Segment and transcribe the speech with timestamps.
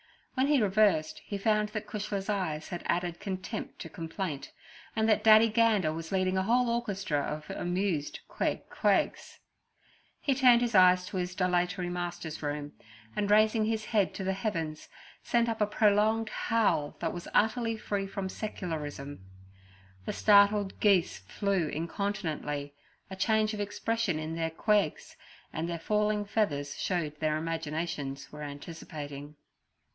[0.33, 4.51] When he reversed, he found that Cushla's eyes had added contempt to complaint,
[4.95, 9.37] and that Daddy Gander was leading a whole orchestra of amused 'Queg, quegs!'
[10.19, 12.71] He turned his eyes to his dilatory master's room,
[13.15, 14.89] and, raising his head to the heavens,
[15.21, 19.23] sent up a prolonged howl that was utterly free from secularism.
[20.05, 22.73] The startled geese flew incontinently,
[23.11, 25.15] a change of expression in their 'Quegs'
[25.53, 29.35] and their falling feathers showed their imaginations were anticipating.